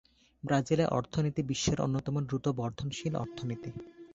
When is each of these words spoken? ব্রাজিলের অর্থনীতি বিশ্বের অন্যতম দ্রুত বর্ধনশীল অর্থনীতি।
ব্রাজিলের 0.43 0.91
অর্থনীতি 0.91 1.41
বিশ্বের 1.43 1.79
অন্যতম 1.81 2.15
দ্রুত 2.27 2.45
বর্ধনশীল 2.59 3.13
অর্থনীতি। 3.15 3.69